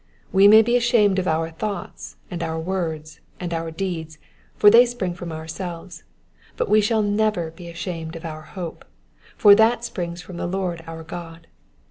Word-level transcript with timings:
We 0.31 0.47
may 0.47 0.63
be 0.63 0.75
ashamed 0.75 1.19
of 1.19 1.27
our 1.27 1.51
thoughts, 1.51 2.15
and 2.31 2.41
our 2.41 2.59
words, 2.59 3.19
and 3.39 3.53
our 3.53 3.69
deeds, 3.69 4.17
for 4.55 4.71
they 4.71 4.83
spring 4.87 5.13
from 5.13 5.31
ourselves; 5.31 6.05
but 6.57 6.67
we 6.69 6.79
never 6.79 7.49
shall 7.49 7.51
be 7.55 7.69
ashamed 7.69 8.15
of 8.15 8.25
our 8.25 8.41
hope, 8.41 8.83
for 9.37 9.53
that 9.53 9.85
springs 9.85 10.19
from 10.19 10.37
the 10.37 10.47
Lord 10.47 10.83
our 10.87 11.03
God. 11.03 11.45